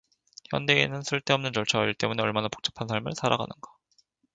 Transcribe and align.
현대인은 0.49 1.03
쓸데없는 1.03 1.53
절차와 1.53 1.85
일 1.85 1.93
때문에 1.93 2.23
얼마나 2.23 2.47
복잡한 2.47 2.87
삶을 2.87 3.13
살아가는가? 3.15 3.69